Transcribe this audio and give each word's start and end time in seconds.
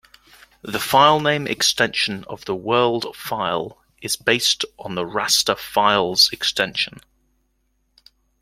The 0.63 0.79
filename 0.79 1.47
extension 1.47 2.23
of 2.23 2.45
the 2.45 2.55
world 2.55 3.15
file 3.15 3.83
is 4.01 4.15
based 4.15 4.65
on 4.79 4.95
the 4.95 5.03
raster 5.05 5.55
file's 5.55 6.27
extension. 6.33 7.01